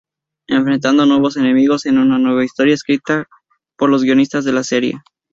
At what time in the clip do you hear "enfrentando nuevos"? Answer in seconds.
0.47-1.37